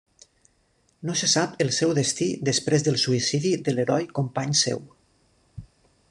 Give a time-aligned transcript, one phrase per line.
[1.09, 4.81] No se sap el seu destí després del suïcidi de l'heroi company seu.